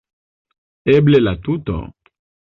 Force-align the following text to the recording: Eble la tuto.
Eble 0.95 1.21
la 1.21 1.35
tuto. 1.49 1.79